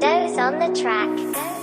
[0.00, 1.57] Doze on the track.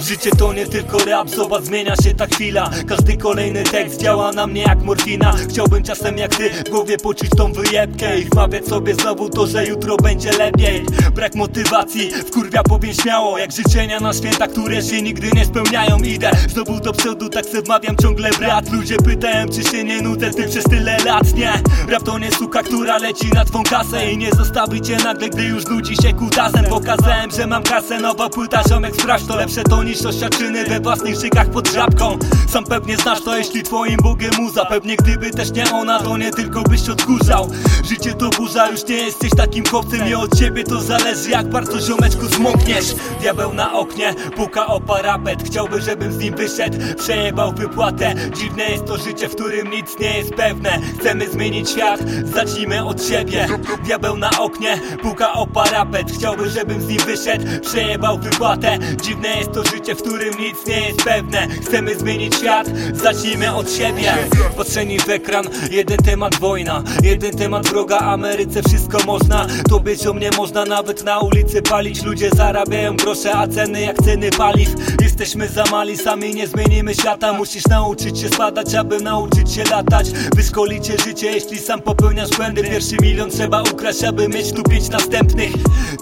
[0.00, 2.70] Życie to nie tylko rap, zobacz zmienia się ta chwila.
[2.88, 5.32] Każdy kolejny tekst działa na mnie jak morfina.
[5.48, 9.66] Chciałbym czasem jak ty w głowie poczuć tą wyjebkę I wmawiać sobie znowu to, że
[9.66, 10.86] jutro będzie lepiej.
[11.14, 15.98] Brak motywacji, wkurwia powiem śmiało Jak życzenia na święta, które się nigdy nie spełniają.
[15.98, 20.30] Idę znowu do przodu, tak se wmawiam ciągle brat Ludzie pytają czy się nie nudzę
[20.30, 21.52] ty przez tyle lat Nie,
[21.88, 25.42] rap to nie suka, która leci na twą kasę I nie zostawi cię nagle, gdy
[25.42, 29.82] już nudzi się kutasem Pokazałem, że mam kasę, nowa płyta, ziomek sprawdź to lepsze to
[29.82, 32.18] niż oświadczyny we własnych szykach pod żabką.
[32.48, 36.30] Sam pewnie znasz to, jeśli twoim Bogiem muza Pewnie gdyby też nie ona, to nie
[36.30, 37.50] tylko byś odkurzał.
[37.84, 41.80] Życie to burza, już nie jesteś takim chłopcem I od ciebie to zależy, jak bardzo
[41.80, 42.94] ziomeczku zmokniesz.
[43.20, 45.42] Diabeł na oknie, puka o parapet.
[45.46, 48.14] Chciałby, żebym z nim wyszedł, przejebał wypłatę.
[48.36, 50.78] Dziwne jest to życie, w którym nic nie jest pewne.
[51.00, 53.48] Chcemy zmienić świat, zacznijmy od siebie.
[53.84, 56.12] Diabeł na oknie, puka o parapet.
[56.12, 58.78] Chciałby, żebym z nim wyszedł, przejebał wypłatę.
[59.02, 61.48] Dziwne jest to życie, w którym nic nie jest pewne.
[61.48, 64.14] Chcemy zmienić świat, zacznijmy od siebie.
[64.56, 69.46] Patrzeni w ekran, jeden temat wojna Jeden temat wroga Ameryce, wszystko można.
[69.68, 72.02] To być o mnie można nawet na ulicy palić.
[72.02, 74.68] Ludzie zarabiają grosze, a ceny jak ceny paliw.
[75.02, 77.32] Jesteśmy za mali, sami nie zmienimy świata.
[77.32, 80.10] Musisz nauczyć się spadać, aby nauczyć się latać.
[80.36, 82.62] Wyszkolicie życie, jeśli sam popełniasz błędy.
[82.62, 85.52] Pierwszy milion trzeba ukraść, aby mieć tu pięć następnych.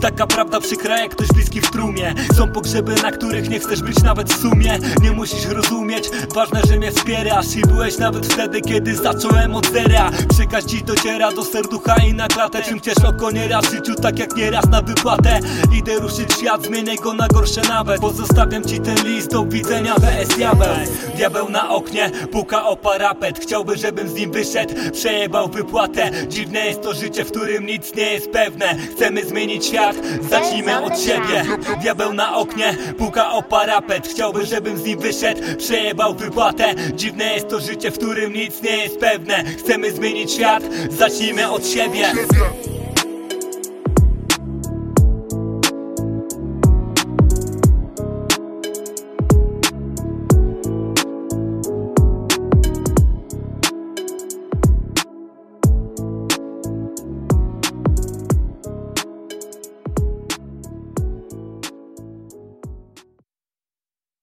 [0.00, 4.02] Taka prawda przykra jak ktoś bliski w trumie Są pogrzeby, na których nie chcesz być
[4.02, 4.78] nawet w sumie.
[5.02, 10.10] Nie musisz rozumieć, ważne, że mnie wspierasz I byłeś nawet wtedy, kiedy zacząłem od zera.
[10.28, 12.62] Przekaz ci dociera do serducha i na klatę.
[12.62, 15.40] Czym ciesz oko nieraz w życiu, tak jak nieraz na wypłatę.
[15.78, 18.00] Idę ruszyć świat, zmienię go na gorsze nawet.
[18.00, 19.94] Pozostawiam ci ten list, do widzenia.
[19.94, 20.74] WS Diabeł.
[21.16, 23.38] Diabeł na oknie, puka o parapet.
[23.38, 26.10] Chciałby, żebym z nim wyszedł, przejebał wypłatę.
[26.28, 28.76] Dziwne jest to życie, w którym nic nie jest pewne.
[28.96, 29.96] Chcemy zmienić świat,
[30.30, 31.44] zacznijmy od siebie.
[31.80, 34.08] Diabeł na oknie, puka o parapet.
[34.08, 36.74] Chciałby, żebym z nim wyszedł, przejebał wypłatę.
[36.94, 39.44] Dziwne jest to życie, w którym nic nie jest pewne.
[39.44, 42.12] Chcemy zmienić świat, zacznijmy od siebie